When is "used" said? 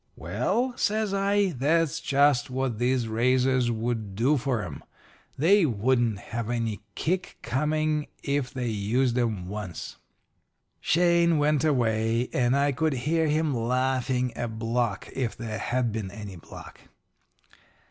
8.67-9.15